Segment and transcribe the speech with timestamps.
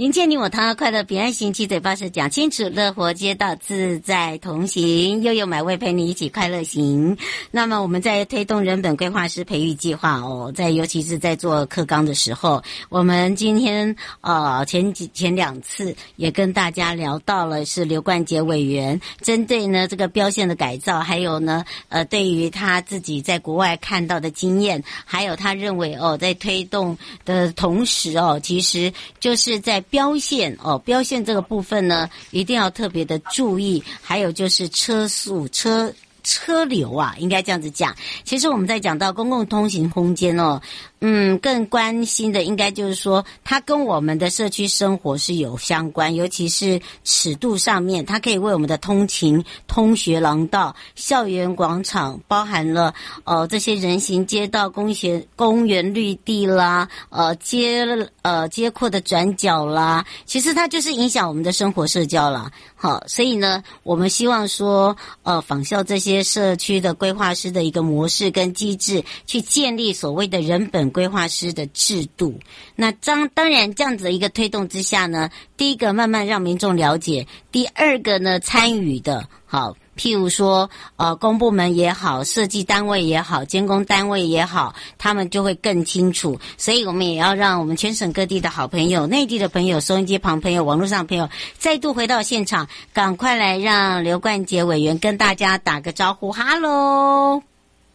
[0.00, 7.18] 迎接你我他，快乐平安行，七嘴八舌讲清楚，乐活街道自在同行，悠悠美味陪你一起快乐行。
[7.50, 29.84] 那么我们在推动人本规划师培育计划哦，在尤其是在做课纲的时候，我们今天呃前几前两次也跟大家聊到了，是刘冠杰委员针对呢这个标线的改造，还有呢呃对于他自己在国外看到的经验，还有他认为哦在推动的同时哦，其实就是在。
[29.90, 33.82] 标线哦，标线这个部分呢，一定要特别的注意。
[34.00, 37.94] 还有就是车速、车车流啊，应该这样子讲。
[38.24, 40.60] 其实我们在讲到公共通行空间哦。
[41.02, 52.92] 嗯，更关心的应该就是说，它跟我们的社区生活是有相关，尤其是尺度上面，它可以为我们的通勤、通学廊道、校园广场，包含了
[53.24, 57.86] 呃这些人行街道、公园、公园绿地啦，呃街
[58.20, 62.52] 呃街廓的转角啦，其实它就是影响我们的生活社交啦。
[62.76, 70.89] 好，所以呢，我们希望说，呃，仿效这些社区的规划师的一个模式跟机制，去建立所谓的人本。
[70.90, 72.38] 规划师的制度，
[72.76, 86.38] 那当当然这样子的一个推动之下呢，第一个慢慢让民众了解，第二个呢参与的，好，譬如说呃公部门也好，设计单位也好，监工单位也好，他们就会更清楚。
[86.56, 97.49] 所以我们也要让我们全省各地的好朋友、内地的朋友、收音机旁朋友、网络上朋友再度回到现场，赶快来让刘冠杰委员跟大家打个招呼，哈喽。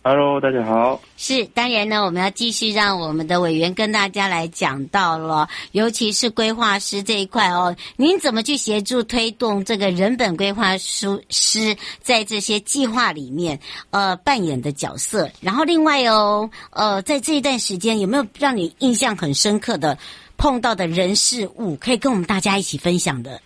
[0.07, 1.01] Hello，大家好。
[1.17, 15.27] 是，当然呢，我们要继续让我们的委员跟大家来讲到了，尤其是规划师这一块哦，您怎么去协助推动这个人本规划师师在这些计划里面呃扮演的角色？
[15.41, 19.97] 然后另外哦，呃，在这一段时间有没有让你印象很深刻的
[20.37, 23.41] 碰到的人事物，可以跟我们大家一起分享的？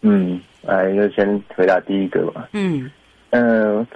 [0.00, 2.48] 嗯，来，就先回答第一个吧。
[2.54, 2.90] 嗯
[3.30, 3.78] 嗯。
[3.78, 3.86] 呃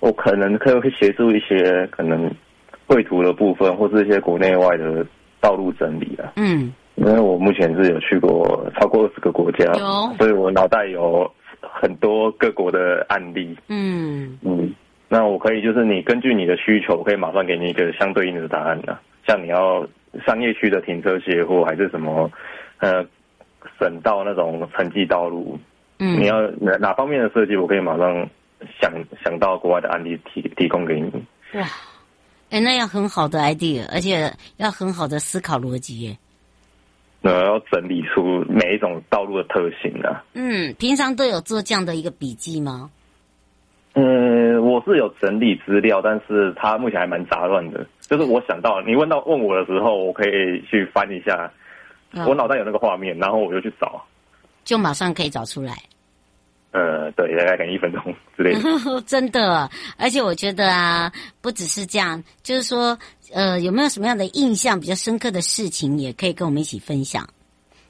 [0.00, 2.30] 我可能可以会协助一些可能
[2.86, 5.04] 绘图的部分，或是一些国内外的
[5.40, 6.32] 道路整理啊。
[6.36, 11.28] 嗯，因为我目前是有去过超过二十个国家，有，所以我脑袋有
[11.60, 13.56] 很多各国的案例。
[13.68, 14.72] 嗯嗯，
[15.08, 19.00] 那我可以就是你根据你的需求，我可以马上给你一个相对应的答案啊。
[19.26, 19.86] 像你要
[20.24, 22.30] 商业区的停车卸货，还是什么
[22.78, 23.04] 呃
[23.78, 25.58] 省道那种城际道路，
[25.98, 28.28] 嗯，你要哪哪方面的设计，我可以马上。
[28.80, 28.92] 想
[29.24, 31.10] 想到国外的案例提提供给你
[31.58, 31.66] 哇，
[32.50, 36.18] 哎，那要很好的 idea，而且要很好的思考逻辑耶。
[37.20, 40.22] 那要整理出每一种道路的特性啊。
[40.34, 42.90] 嗯，平常都有做这样的一个笔记吗？
[43.94, 47.84] 嗯，我是有整理资料，但是它目前还蛮杂乱的。
[48.02, 51.50] 就是我想到你问到问我的时候，我可以去翻一下，
[52.12, 54.00] 嗯、我脑袋有那个画面，然后我就去找，
[54.64, 55.74] 就马上可以找出来。
[57.16, 58.02] 对，大概等一分钟
[58.36, 59.00] 之类的。
[59.06, 62.98] 真的，而且我觉得啊，不只是这样，就是说，
[63.32, 67.28] 呃，有没有什么样的印象比较深刻的事情，也可以跟我们一起分享。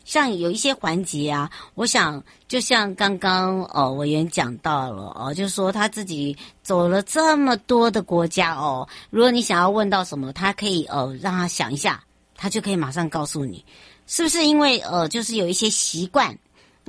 [0.04, 12.02] 像有一些环节啊，我想就像刚刚哦，委员讲到了哦，就是说他自己走了这么多的国家哦，如果你想要问到什么，他可以呃让他想一下，
[12.36, 13.62] 他就可以马上告诉你，
[14.06, 16.38] 是不是因为呃，就是有一些习惯。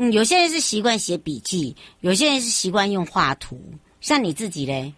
[0.02, 3.60] 嗯，有些人是习惯写笔记，有些人是习惯用画图，
[4.00, 4.94] 像你自己嘞。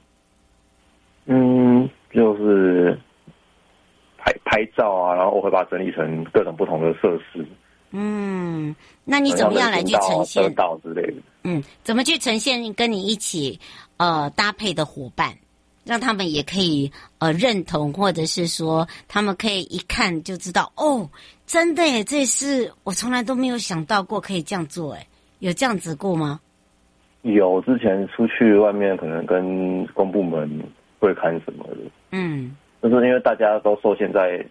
[1.25, 2.95] 嗯，就是
[4.19, 7.44] 拍拍照啊，然后我会把它整理成各种不同的设施。
[7.89, 10.53] 嗯，那你怎么样来去呈现？
[11.44, 13.59] 嗯，怎么去呈现跟你一起
[13.98, 15.36] 呃搭配的伙伴？
[15.83, 21.10] 让他们也可以呃认同，或者是说他们可以一看就知道哦，
[21.45, 25.07] 真的耶，这是我从来都没有想到过可以这样做，哎，
[25.39, 26.39] 有这样子过吗？
[27.24, 30.50] 有，之前出去外面可能跟公部门
[31.00, 31.78] 会看什么的，
[32.12, 34.44] 嗯，就是因为大家都受限在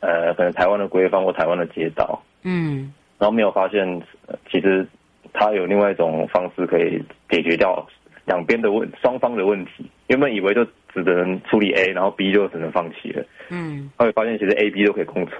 [0.00, 2.22] 呃，可能台湾的规范或台湾的街道。
[2.42, 4.00] 嗯，然后没有发现，
[4.48, 4.86] 其实
[5.32, 7.84] 他有另外一种方式可以解决掉
[8.26, 9.90] 两边的问双方的问题。
[10.08, 13.24] 原本以为就只能处理 A，然后 B 就只能放弃了。
[13.48, 15.38] 嗯，后来发现其实 A、B 都可以共存。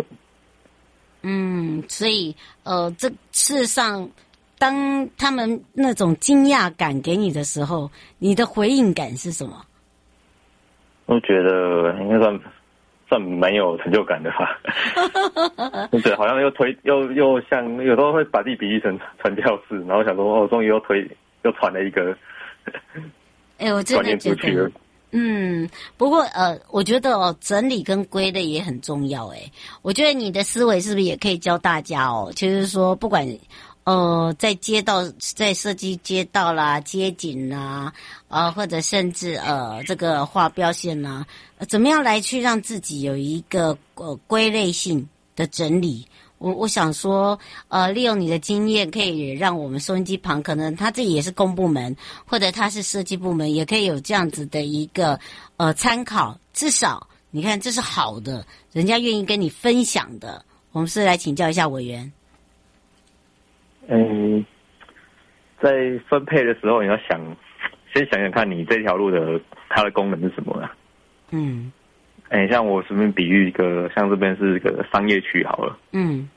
[1.23, 4.09] 嗯，所以呃，这事实上，
[4.59, 9.65] 当他们那种惊讶感给你的时候，你的回应感是什么？
[11.07, 12.41] 我觉得应该算。
[13.11, 14.61] 算蛮有成就感的吧，
[16.05, 21.11] 对，好像又推又又像有时候会把自己比喻成传教士，然后想说哦，终于又推
[21.43, 22.15] 又传了一个，
[23.59, 24.73] 哎、欸，我真的觉得，
[25.11, 29.53] 嗯，不过呃，我觉得哦，整理跟归类也很重要，哎，
[29.83, 32.33] 我觉得你的思维是不是也可以教大家哦？
[32.35, 33.39] 就是说，不管。
[33.85, 37.91] 呃，在街道，在设计街道啦、街景啦，
[38.29, 41.27] 呃，或者甚至呃，这个画标线啦，
[41.57, 46.07] 呃，怎么样来去让自己有一个呃归类性的整理？
[46.39, 47.39] 我我想说，
[47.69, 51.95] 呃，利用你的经验，可以让我们收音机旁，可能他自己也是公部门，
[52.25, 55.19] 或者他是设计部门，也可以有这样子的一个
[55.57, 56.39] 呃参考。
[56.53, 60.45] 至少你看，这是好的，人家愿意跟你分享的。
[60.73, 62.13] 我们是来请教一下委员。
[63.89, 64.45] 嗯，
[65.61, 65.71] 在
[66.09, 67.21] 分配的时候，你要想，
[67.93, 69.41] 先想想看你这条路的
[69.71, 70.77] 它的功能是什么啊？
[71.31, 71.73] 嗯，
[72.29, 75.79] 哎，像我随便比喻一个，像这边是一个商业区好了。
[75.93, 76.29] 嗯，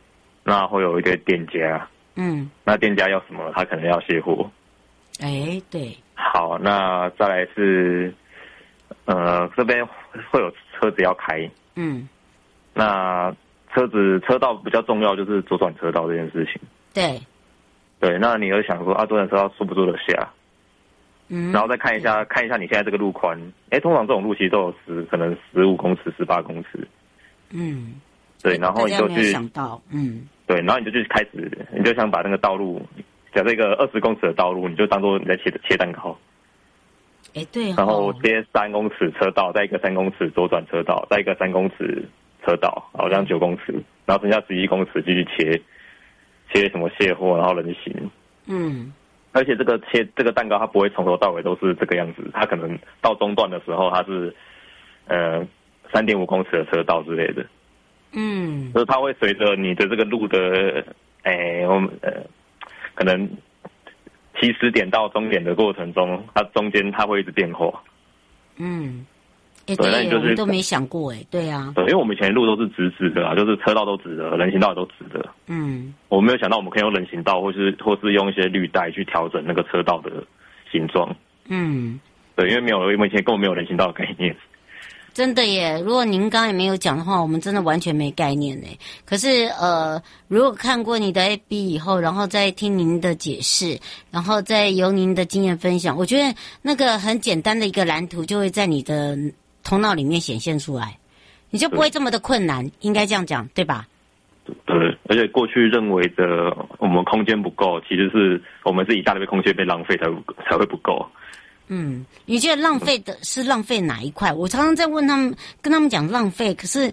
[0.43, 1.87] 那会有一个店家。
[2.15, 3.51] 嗯，那店家要什么？
[3.53, 4.49] 他可能要卸货。
[5.19, 5.95] 哎，对。
[6.13, 8.13] 好，那再来是，
[9.05, 9.85] 呃，这边
[10.29, 11.49] 会有车子要开。
[11.75, 12.07] 嗯，
[12.73, 13.33] 那
[13.73, 16.61] 车子车道比较重要，就是左转车道这件事情。
[16.93, 17.19] 对。
[17.99, 20.29] 对，那你会想说啊，左转车道坐不坐得下？
[21.33, 23.39] 嗯，然后再看一下，看一下你现在这个路宽，
[23.69, 26.85] 哎，通常这种路其实都有十，可能十五公尺、十八公尺。
[27.51, 27.95] 嗯，
[28.43, 32.85] 对，然后你就去想到，嗯，对，然后你就去开始，你就想把那个道路，
[33.33, 36.17] 假设一个二十公尺的道路，你就当做你在切切蛋糕。
[37.33, 42.03] 哎，对、哦，然后接三公尺车道，再一个三公尺左转车道，再一个三公尺
[42.45, 43.73] 车道，好像九公尺，
[44.05, 45.61] 然后剩下十一公尺继续切。
[46.53, 48.11] 切什么卸货，然后人行。
[48.45, 48.91] 嗯，
[49.33, 54.35] 而且这个切这个蛋糕，它不会从头到尾都是这个样子，它可能到中段的时候，它是
[55.07, 55.47] 呃
[55.93, 57.45] 三点五公尺的车道之类的。
[58.13, 60.85] 嗯，就是它会随着你的这个路的，
[61.23, 62.11] 哎，我们呃
[62.93, 63.29] 可能
[64.39, 67.81] 起始点到终点的过程中，它中间它会一直变化。
[68.57, 69.05] 嗯。
[69.75, 75.29] 欸、对，那你就是都没想过哎，对啊，对，因为我们以前的路都是直直的啊，就是车道都直的，人行道也都直的。
[75.47, 80.11] 嗯，我没有想到我们可以用人行道，或是或是用一些绿带去调整那个车道的
[80.71, 81.15] 形状。
[81.47, 81.99] 嗯，
[82.35, 84.35] 对，因为没有，因为以前根本没有人行道的概念。
[85.13, 88.67] 真的耶，如果您刚刚也没有讲的话，我们真的完全没概念呢。
[89.05, 93.77] 可是呃，如果看过你的 A B 以后，然后再听您的解释，
[94.09, 99.17] 然后再由您的经验分享，我觉得那个很简单的一个蓝图就会在你的。
[99.63, 100.97] 头脑里面显现出来，
[101.49, 103.87] 你就不会这么的困难，应该这样讲，对吧？
[104.65, 104.75] 对，
[105.09, 110.05] 而且过去认为的我们空间不够，其实是我们是一大堆空间被浪费才
[110.49, 111.05] 才会不够。
[111.67, 114.33] 嗯，你觉得浪费的是浪费哪一块？
[114.33, 116.91] 我常常在问他们，跟他们讲浪费，可是。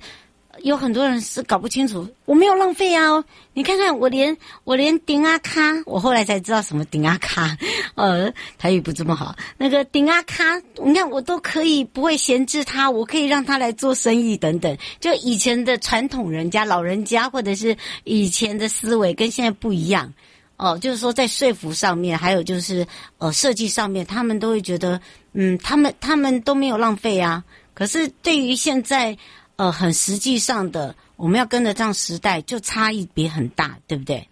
[0.63, 3.25] 有很多人是搞不清楚，我没有浪费啊！
[3.55, 7.57] 你看看我连我连顶阿卡，我后来才知道什么顶阿卡，
[7.95, 9.35] 呃，台语不这么好。
[9.57, 10.45] 那个顶阿卡，
[10.85, 14.77] 你看我都可以不会闲置它，我可以让他来做生意等等。
[15.01, 20.13] 就以前的传统人家、老人家，或者是以前的思维跟现在不一样
[20.57, 22.87] 哦、就是说在说服上面，还有就是
[23.19, 25.01] 呃设计上面，他们都会觉得，
[25.33, 27.45] 嗯，他们他们都没有浪费啊。
[27.75, 29.17] 可是对于现在。
[29.59, 34.25] 呃，很实际上的，我们要跟得上时代，就差异别很大，对不对？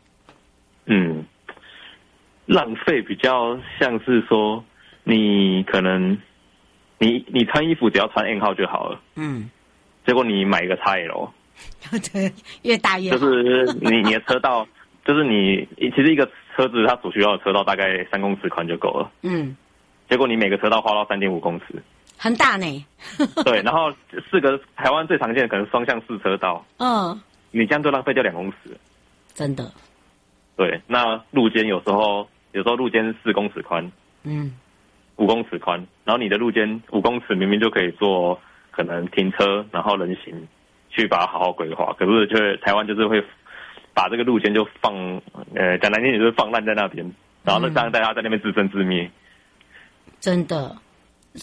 [0.86, 1.24] 嗯，
[2.46, 4.64] 浪费比较像是说，
[5.02, 6.16] 你可能
[6.98, 9.50] 你你穿衣服只要穿 N 号就好了，嗯，
[10.06, 11.30] 结果你买一个 XL，
[12.12, 14.64] 对，越大越好，就是你你的车道，
[15.04, 19.56] 就是你其实一个车子它所需要的车道大概三公尺宽就够了，嗯，
[20.08, 21.82] 结果你每个车道花到三点五公尺。
[22.16, 22.86] 很大呢。
[23.44, 23.92] 对， 然后
[24.30, 26.64] 四个台湾最常见的可能双向四车道。
[26.78, 27.20] 嗯，
[27.50, 28.76] 你这样就浪费掉两公尺。
[29.34, 29.70] 真的。
[30.56, 33.92] 对，那路肩有时候有时候路肩四公尺宽，
[34.24, 34.56] 嗯，
[35.16, 40.48] 五公尺宽，然后你的路肩五公尺明明就可以做可能停车，然后人行
[40.88, 43.22] 去把它好好规划，可是却台湾就是会
[43.92, 44.94] 把这个路肩就放，
[45.54, 47.04] 呃，讲难听点就是放烂在那边，
[47.44, 49.10] 然后呢让大家在那边自生自灭。
[50.18, 50.74] 真的。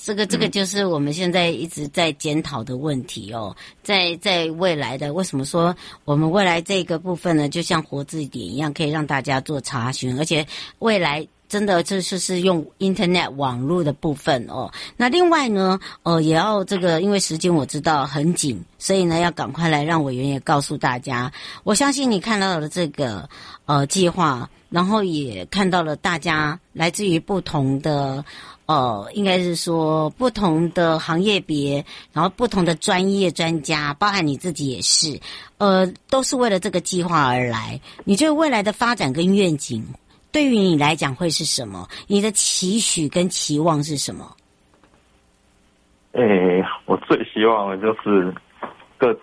[0.01, 10.45] 这个这个就是我们现在一直在检讨的问题哦，在在未来的为什么说我们未来这个部分呢，就像活字典一样，可以让大家做查询，而且
[10.79, 14.71] 未来真的这就是用 Internet 网络的部分哦。
[14.97, 21.31] 那另外呢，呃，也要这个，因为时间我知道很紧，所以呢要赶快来让委员也告诉大家。
[21.63, 23.29] 我相信你看到了这个
[23.65, 28.25] 呃计划，然后也看到了大家来自于不同的。
[28.65, 35.19] 呃，应该是说不同的行业别，然后不同的专业专家，包含你自己也是，
[35.57, 37.81] 呃，都是为了这个计划而来。
[38.05, 39.83] 你觉得未来的发展跟愿景，
[40.31, 41.89] 对于你来讲会是什么？
[42.07, 44.33] 你的期许跟期望是什么？
[46.13, 48.33] 诶、我最希望的就是
[48.97, 49.13] 各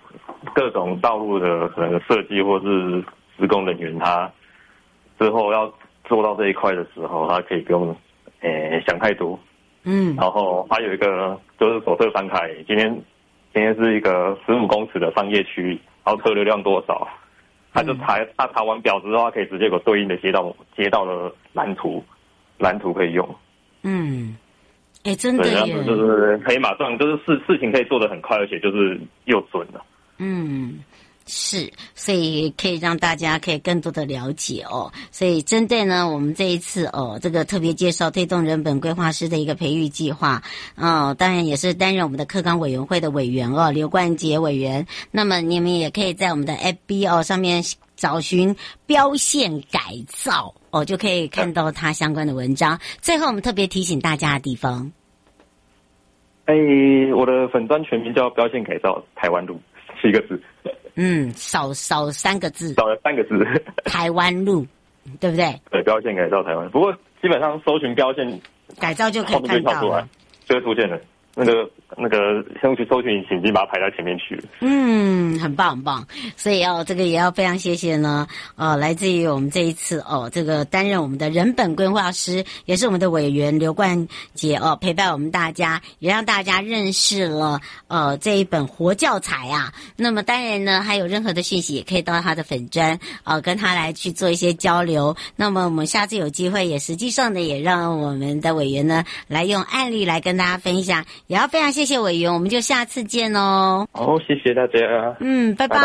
[0.54, 3.02] 各种道路的可能设计或是
[3.38, 4.30] 施工人员，他
[5.18, 5.72] 之后要
[6.04, 7.96] 做到这一块的时候，他可以不用。
[8.40, 9.38] 诶、欸，想太多，
[9.84, 12.90] 嗯，然后还有一个就是左侧翻开，今天
[13.52, 17.06] 今天是一个十五公尺的商业区，然后车流量多少，
[17.72, 22.02] 他就查他查完表之后，他可以直接给我对应的街道街道的蓝图，
[22.58, 23.28] 蓝图可以用，
[23.82, 24.36] 嗯，
[25.04, 29.84] 哎、欸，真的耶，就是可以马上就是事事情可以做的很快，而且就是又准了，
[30.18, 30.78] 嗯。
[31.32, 34.92] 是，所以可以让大家可以更多的了解哦。
[35.12, 40.42] 所以针对呢，我们这一次哦，这个特别介绍推动人本规划师的一个培育计划，
[40.74, 44.84] 哦，当然也是担任我们的课纲委员会的委员哦，刘冠杰委员。
[45.12, 47.62] 那么你们也可以在我们的 FB 哦上面
[47.94, 48.56] 找寻
[48.86, 52.80] 标线改造哦，就可以看到他相关的文章。
[53.00, 54.90] 最后，我们特别提醒大家的地方，
[56.46, 56.54] 哎，
[57.14, 59.60] 我的粉专全名叫标线改造台湾路，
[60.02, 60.42] 七个字。
[61.02, 63.42] 嗯，少少三个字，少了三个字。
[63.86, 64.66] 台湾路，
[65.18, 65.58] 对不对？
[65.70, 66.68] 对，标线改造台湾。
[66.68, 66.92] 不过
[67.22, 68.38] 基本上搜寻标线
[68.78, 70.06] 改造就可以看到了，
[70.44, 71.00] 就会出现了。
[71.42, 74.38] 那个那个，先去搜寻引擎，已经把它排到前面去。
[74.60, 76.06] 嗯，很棒很棒。
[76.36, 78.26] 所以哦，这个也要非常谢谢呢。
[78.56, 89.72] 呃，来自于我们这一次哦，这个担任我们的人本规划师，也是我们的委员刘冠杰哦，陪伴我们大家，也让大家认识了呃这一本活教材啊。
[89.96, 95.16] 那么当然呢，还有任何的讯息，也可以到他的粉专呃，跟他来去做一些交流。
[95.36, 101.04] 那么我们下次有机会，也实际上呢，也让我们的委员呢来用案例来跟大家分享。
[101.30, 103.86] 也要非常谢谢委员，我们就下次见哦。
[103.92, 105.16] 好，谢谢大家。
[105.20, 105.78] 嗯，拜拜。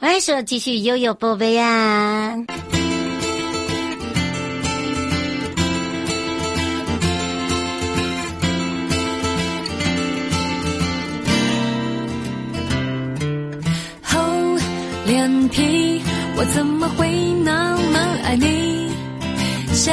[0.00, 2.36] 来说继续悠悠宝贝啊。
[14.02, 14.18] 厚
[15.06, 16.02] 脸皮，
[16.36, 17.08] 我怎么会
[17.44, 18.90] 那么爱你？
[19.72, 19.92] 谢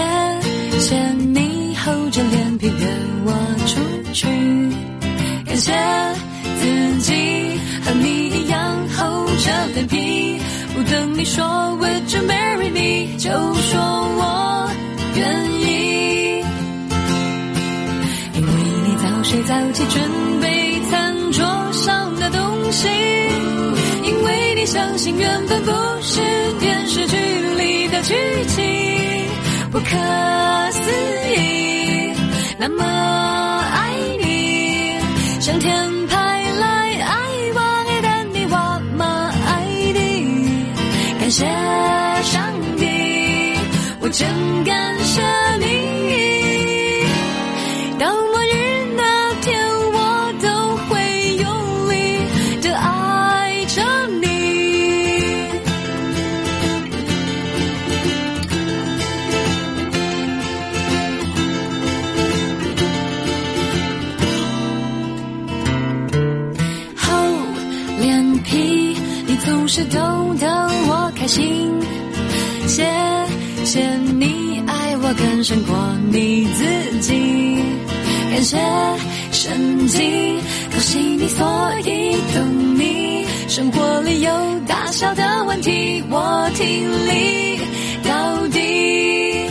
[0.80, 2.88] 谢你厚着脸皮约
[3.26, 3.32] 我
[3.68, 3.80] 出
[4.16, 4.26] 去。
[5.46, 5.74] 感谢
[6.62, 10.40] 自己和你一样厚着脸皮，
[10.74, 11.44] 不等你说
[11.82, 13.78] Would you marry me，就说
[14.18, 14.72] 我
[15.16, 16.40] 愿意。
[18.36, 18.48] 因为
[18.86, 22.88] 你早睡早起准备餐桌上的东西，
[24.04, 26.22] 因为你相信缘分不是
[26.62, 27.18] 电视剧
[27.58, 28.14] 里的剧
[28.48, 28.64] 情，
[29.72, 29.86] 不可
[30.72, 30.80] 思
[31.38, 32.14] 议，
[32.58, 33.25] 那么。
[35.46, 36.16] 向天派
[36.60, 36.66] 来
[37.04, 37.14] 爱
[37.54, 39.06] 我爱的你，我么
[39.46, 40.74] 爱你，
[41.20, 41.85] 感谢。
[78.46, 78.58] 谢
[79.32, 80.40] 神经
[80.72, 83.26] 高兴你，所以懂你。
[83.48, 84.32] 生活里有
[84.68, 87.60] 大小的问题，我听力
[88.04, 89.50] 到底。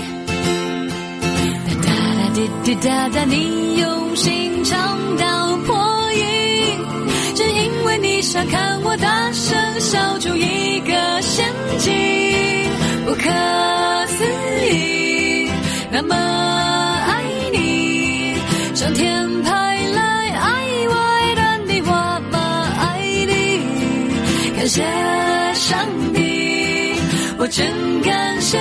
[1.67, 6.79] 哒哒哒滴滴答答，你用心唱到破音，
[7.35, 11.45] 只因为你想看我大声笑出一个陷
[11.79, 11.93] 阱，
[13.05, 13.29] 不可
[14.07, 14.25] 思
[14.71, 15.51] 议，
[15.91, 16.15] 那么
[24.75, 24.83] 谢
[25.55, 26.97] 上帝，
[27.39, 27.65] 我真
[28.03, 28.59] 感谢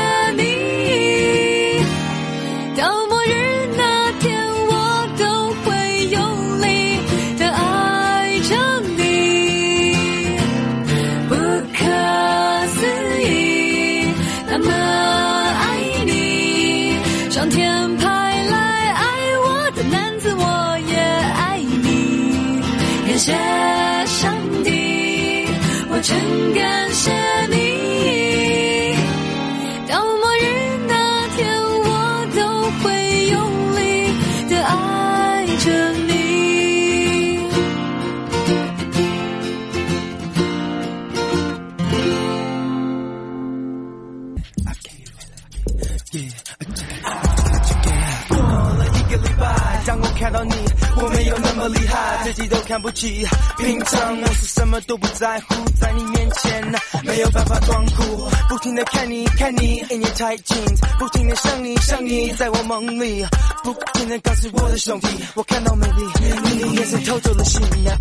[52.73, 53.23] 看不起。
[53.59, 58.27] 平常我是什么都不在乎，在你面前没有办法装酷。
[58.49, 63.23] 不停的看你看你，in your tight jeans，不停的想你想你，在我梦里，
[63.63, 66.01] 不停的告诉我的兄弟，我看到美丽，
[66.45, 67.95] 你的眼神偷走了心呀。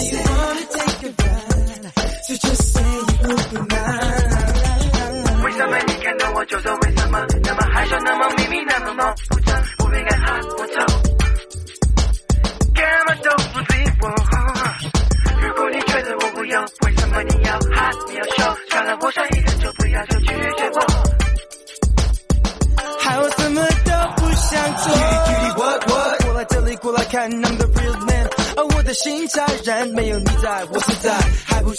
[0.02, 1.94] say you wanna take a ride.
[2.24, 3.96] So just say you open mind.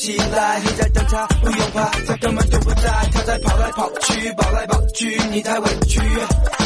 [0.07, 0.61] 起来。
[0.61, 2.89] 你在等他，不用怕，他根本就不在。
[3.13, 6.01] 他在跑来跑去，跑来跑去，你太委屈，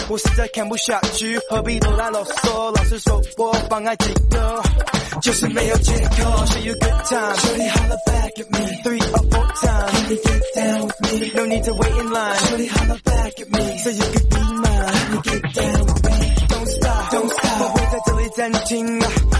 [0.09, 1.38] 我实在看不下去。
[1.48, 4.62] 何必啰啦啰嗦，老是说我妨碍几个，
[5.22, 6.44] 就是没有借口。
[6.44, 11.46] Show you good time，Shorty holla back at me，three or four times，Can you get down with me？No
[11.46, 15.42] need to wait in line，Shorty holla back at me，so you could be mine，Can you get
[15.55, 17.40] down with me？Don't stop，Don't stop。
[18.37, 19.39] 暂停啊，帮你扛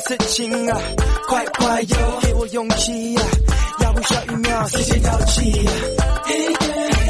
[0.00, 0.80] 事情啊，
[1.28, 3.22] 快快有，给我勇气呀，
[3.80, 5.72] 要不下一秒，时间到期呀。
[6.26, 7.05] Hey girl,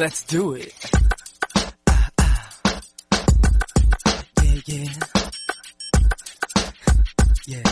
[0.00, 0.72] let's do it.
[1.86, 2.50] Ah, ah.
[4.40, 4.88] Yeah, yeah.
[7.46, 7.68] Yeah.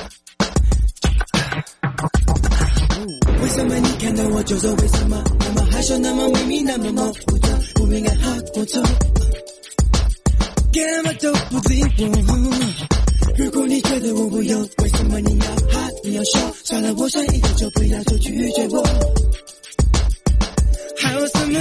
[3.41, 8.83] 为什么你看到我就说为什么那么害羞那么秘密那么模糊的不应该好过头，
[10.71, 12.12] 干嘛都不理我。
[13.38, 15.88] 如果你觉得我不优，为什么你要害？
[16.05, 16.55] 你要说？
[16.62, 18.85] 算了，我想一个就不要就拒绝我。
[21.01, 21.59] 还有什么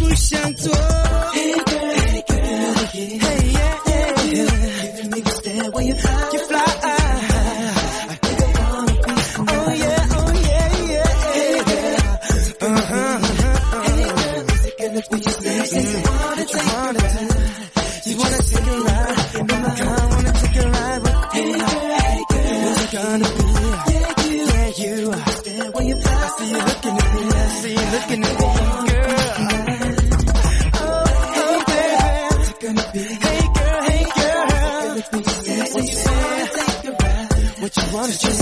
[0.00, 0.72] 都不想做。
[0.74, 4.96] Hey girl, hey girl, hey yeah, hey yeah.
[4.96, 6.28] Giving me the stare when you fly,
[38.18, 38.39] Just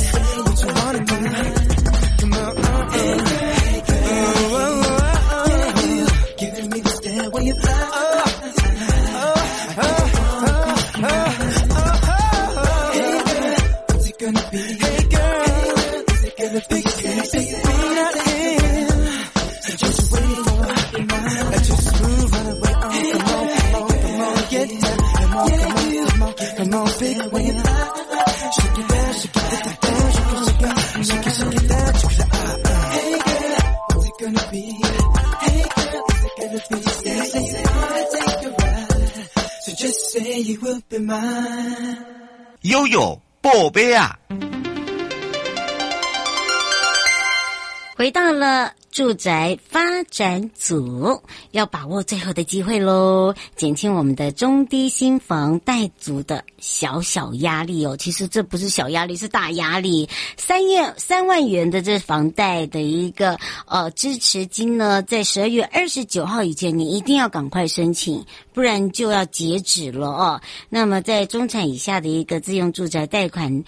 [48.39, 51.21] 了住宅发展组，
[51.51, 57.97] 要把握最后的机会喽，减轻我们的中低薪房贷族的小小压力哦。
[57.97, 60.09] 其实这不是小压力，是大压力。
[60.37, 68.25] 三月三万元的这房贷的一个呃支持金呢，在十二月二十九号以前，你一定要赶快申请，
[68.55, 70.41] 不然就要截止了哦。
[70.69, 73.65] 那么在中产以下的一个自用住宅贷款。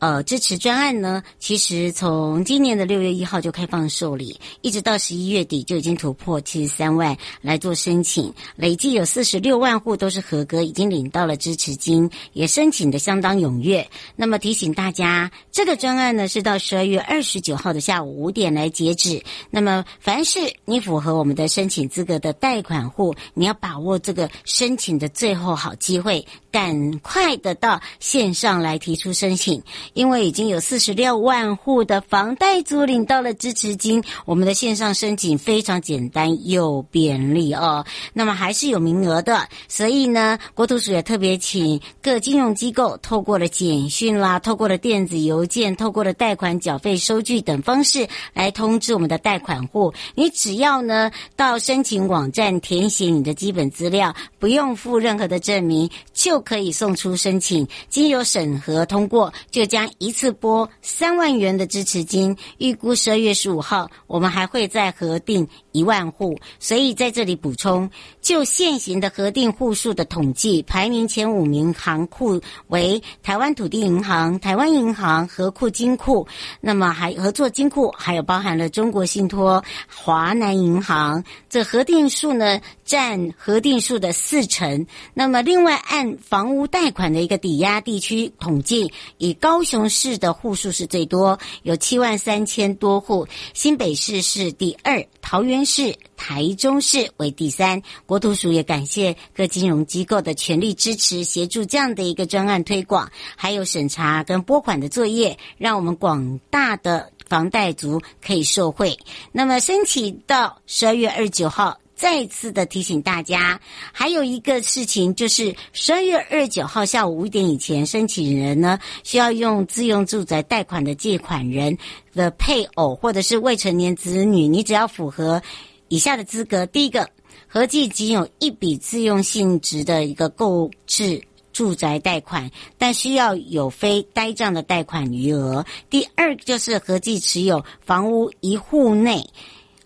[0.00, 13.86] 呃，支持专案呢，其实从今年的六月一号就开放受理，一直到十一月底就已经突破七十三万来做申请，累计有四十六万户都是合格，已经领到了支持金，也申请的相当踊跃。
[14.16, 19.22] 那么提醒大家，这个专案呢是到十二月二十九号的下午五点来截止。
[19.50, 29.62] 那么凡是你符合我们的申请资格的贷款户，你要把握这个申请的最后好机会，赶快的到线上来提出申请。
[29.92, 37.84] 因为已经有四十六万户的房贷租领到了支持金，我们的线上申请非常简单又便利哦。
[38.12, 49.92] 那么还是有名额的，所以呢，国土署也特别请各金融机构透过了简讯啦，透过了电子邮件，透过了贷款缴费收据等方式来通知我们的贷款户。
[50.14, 59.79] 你只要呢到申请网站填写你的基本资料，不用付任何的证明，就可以送出申请，经由审核通过，就将。
[59.98, 66.38] 一次拨三万元的支持金，预估十二月十五号，我们还会再核定一万户。
[66.58, 67.88] 所以在这里补充，
[68.20, 76.26] 就现行的核定户数的统计，排名前五名行库为台湾土地银行、台湾银行、合库金库，
[76.60, 81.22] 那么还合作金库，还有包含了中国信托、华南银行。
[81.48, 82.60] 这核定数呢，
[82.90, 84.84] 占核定数的四成。
[85.14, 93.24] 那么另外按房屋贷款的一个抵押地区统计，以高雄市的户数是最多，有七万三千多户；
[93.54, 97.80] 新北市是第二，桃园市、台中市为第三。
[98.06, 108.98] 国土署也感谢各金融机构的全力支持，协助这样的一个专案推广，还有审查跟拨款的作业，让我们广大的房贷族可以受惠。
[109.30, 111.78] 那么申请到十二月二十九号。
[112.00, 113.60] 再次的提醒大家，
[113.92, 121.76] 还有一个事情就是十二月二十九号下午五点以前，申请人呢需要用自用住宅贷款的借款人
[122.14, 125.42] 的配偶或者是未成年子女，你只要符合
[125.88, 127.06] 以下的资格：第一个，
[127.46, 139.22] 合计仅有一笔自用性质的一个购置住宅贷款，但需要有非呆账的贷款余额；第二就是合计持有房屋一户内。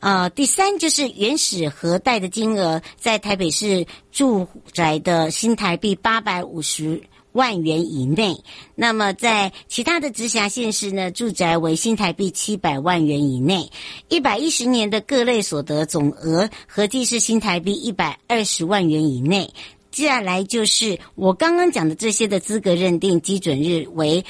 [0.04, 8.36] 呃，第三就是原始核贷的金额在台北市住宅的新台币八百五十万元以内，
[8.74, 13.70] 那么在其他的直辖县市呢，住宅为新台币七百万元以内，
[14.10, 19.50] 一百一十年的各类所得总额合计是新台币一百二十万元以内。
[19.90, 24.22] 接下来就是我刚刚讲的这些的资格认定基准日为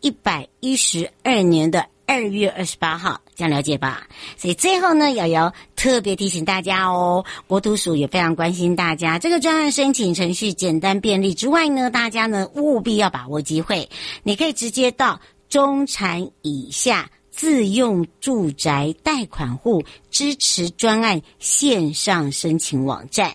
[0.00, 1.84] 一百一十二年的。
[2.10, 4.08] 二月二十八号，这样了解吧？
[4.36, 9.16] 所以最后呢，瑶瑶特别提醒大家哦，国土署也非常关心大家。
[9.16, 13.88] 这个专案申请程序简单便利之外呢，大家呢务必要把握机会。
[14.24, 23.32] 你可以直接到中产以下自用住宅贷款户支持专案线上申请网站，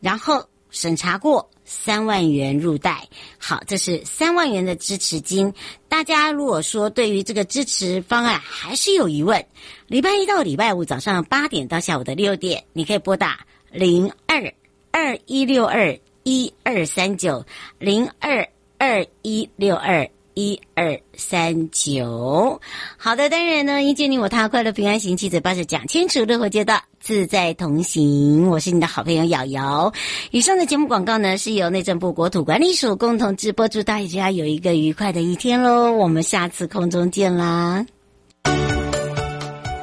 [0.00, 1.50] 然后审查过。
[1.72, 5.54] 三万元入袋，好，这是三万元的支持金。
[5.88, 9.46] 大家如果说对于这个支持方案还是有疑问，
[9.86, 14.52] 礼拜一到礼拜五早上八点到下午的六点，你可以拨打零二
[14.90, 17.46] 二一六二一二三九
[17.78, 20.10] 零二二一六二。
[20.40, 22.58] 一二三九，
[22.96, 28.48] 好的，当然呢，迎接你我他，快乐平安行，七嘴八舌讲清楚，乐活街道自在同行。
[28.48, 29.92] 我是你的好朋友瑶瑶。
[30.30, 35.92] 以上的节目广告呢，是由内政部国土管理署共同直播，祝大家有一个愉快的一天喽！
[35.92, 37.84] 我们下次空中见啦！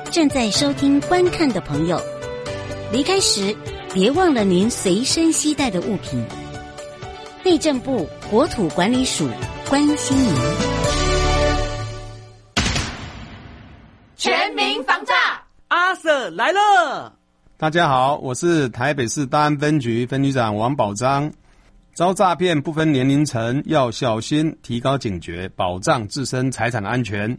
[0.10, 2.02] 正在收听观看的朋友，
[2.92, 3.56] 离开时
[3.94, 6.26] 别忘了您随身携带的物品。
[7.44, 9.30] 内政部国土管理署。
[9.70, 10.34] 关心您，
[14.16, 15.14] 全民防诈，
[15.68, 17.14] 阿 Sir 来了。
[17.58, 21.30] 大家好，我是台北市大安分局分局长王宝章。
[21.94, 27.38] 遭诈骗不分年龄层，要小心，提高警觉，保障自身财产的安全。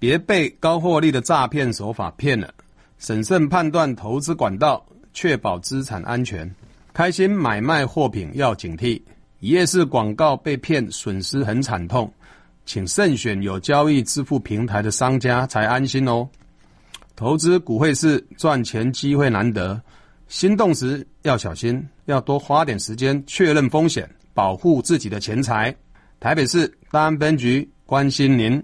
[0.00, 2.52] 别被高获利的诈骗手法骗了，
[2.98, 6.52] 审慎判断投资管道，确保资产安全。
[6.92, 9.00] 开心买卖货品要警惕，
[9.40, 12.12] 一夜式广告被骗，损失很惨痛，
[12.66, 16.28] 请慎选有交易支付平台的商家才安心哦。
[17.14, 19.80] 投资股汇市赚钱机会难得，
[20.26, 25.74] 心动时要小心，要多花点时间确认风险，保护自己的钱财。
[26.18, 28.60] 台北市大安分局关心您。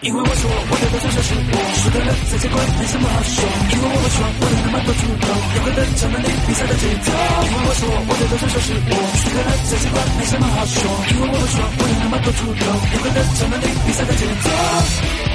[0.00, 1.56] 因为我说，我的梦想就是我。
[1.74, 3.44] 输的人再见怪，没什么好说。
[3.68, 7.12] 因为我们说，我的能慢慢主动，有个人抢了你比赛的节奏。
[7.44, 8.94] 因为我说，我的梦想就是我。
[9.20, 10.80] 输的人再见怪，没什么好说。
[11.12, 12.62] 因为我们说，我的能慢慢主动，
[12.94, 15.27] 有个人抢了你比赛的节奏。